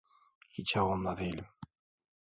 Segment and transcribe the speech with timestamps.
[0.53, 1.45] Hiç havamda değilim.